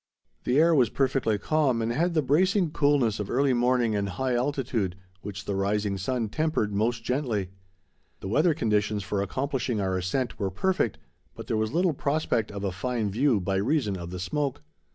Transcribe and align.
The 0.45 0.57
air 0.57 0.73
was 0.73 0.89
perfectly 0.89 1.37
calm 1.37 1.79
and 1.79 1.91
had 1.91 2.15
the 2.15 2.23
bracing 2.23 2.71
coolness 2.71 3.19
of 3.19 3.29
early 3.29 3.53
morning 3.53 3.95
and 3.95 4.09
high 4.09 4.33
altitude, 4.33 4.95
which 5.21 5.45
the 5.45 5.53
rising 5.53 5.95
sun 5.99 6.27
tempered 6.27 6.73
most 6.73 7.03
gently. 7.03 7.49
The 8.19 8.27
weather 8.27 8.55
conditions 8.55 9.03
for 9.03 9.21
accomplishing 9.21 9.79
our 9.79 9.95
ascent 9.95 10.39
were 10.39 10.49
perfect, 10.49 10.97
but 11.35 11.45
there 11.45 11.55
was 11.55 11.71
little 11.71 11.93
prospect 11.93 12.51
of 12.51 12.63
a 12.63 12.71
fine 12.71 13.11
view 13.11 13.39
by 13.39 13.57
reason 13.57 13.95
of 13.95 14.09
the 14.09 14.19
smoke. 14.19 14.63